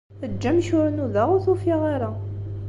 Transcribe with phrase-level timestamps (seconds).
[0.25, 2.11] Eǧǧ amek ur nudaɣ, ur t-ufiɣ ara.